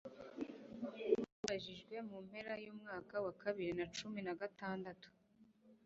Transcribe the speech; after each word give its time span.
cyabajijwe 1.29 1.95
mu 2.09 2.17
mpera 2.27 2.53
y'umwaka 2.63 3.13
wa 3.23 3.31
bibiri 3.57 3.73
na 3.79 3.85
cumi 3.95 4.19
nagatandatu 4.25 5.09